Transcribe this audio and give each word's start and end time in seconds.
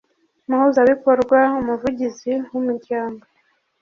Umuhuzabikorwa 0.47 1.39
umuvugizi 1.59 2.31
w 2.51 2.53
umuryango 2.61 3.23